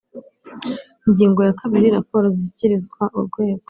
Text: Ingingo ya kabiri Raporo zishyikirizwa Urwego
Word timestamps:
Ingingo 1.07 1.39
ya 1.47 1.57
kabiri 1.59 1.93
Raporo 1.97 2.25
zishyikirizwa 2.35 3.01
Urwego 3.17 3.57